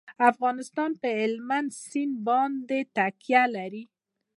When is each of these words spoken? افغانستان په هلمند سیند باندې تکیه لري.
افغانستان 0.31 0.91
په 1.01 1.07
هلمند 1.19 1.69
سیند 1.87 2.15
باندې 2.27 2.79
تکیه 2.95 3.43
لري. 3.55 3.83